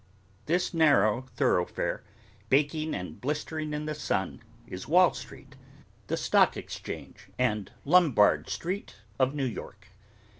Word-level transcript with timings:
This 0.47 0.73
narrow 0.73 1.27
thoroughfare, 1.35 2.03
baking 2.49 2.95
and 2.95 3.21
blistering 3.21 3.71
in 3.71 3.85
the 3.85 3.93
sun, 3.93 4.41
is 4.65 4.87
Wall 4.87 5.13
Street: 5.13 5.55
the 6.07 6.17
Stock 6.17 6.57
Exchange 6.57 7.29
and 7.37 7.71
Lombard 7.85 8.49
Street 8.49 8.95
of 9.19 9.35
New 9.35 9.45
York. 9.45 9.89